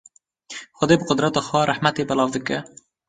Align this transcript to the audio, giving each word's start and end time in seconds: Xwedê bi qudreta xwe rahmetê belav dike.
Xwedê 0.77 0.95
bi 0.99 1.07
qudreta 1.09 1.41
xwe 1.49 1.61
rahmetê 1.71 2.03
belav 2.09 2.29
dike. 2.35 2.57